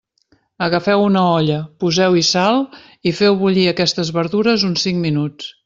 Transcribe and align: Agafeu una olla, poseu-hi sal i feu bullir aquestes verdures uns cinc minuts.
Agafeu 0.67 1.03
una 1.09 1.21
olla, 1.33 1.57
poseu-hi 1.83 2.25
sal 2.31 2.59
i 3.11 3.15
feu 3.21 3.39
bullir 3.45 3.67
aquestes 3.75 4.13
verdures 4.19 4.69
uns 4.73 4.89
cinc 4.89 5.03
minuts. 5.09 5.57